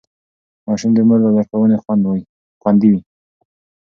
ماشوم 0.67 0.91
د 0.95 0.99
مور 1.07 1.19
له 1.25 1.29
لارښوونې 1.35 1.77
خوندي 2.61 2.87
وي. 2.91 3.01